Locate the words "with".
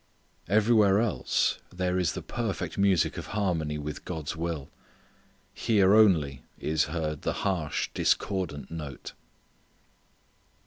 3.77-4.03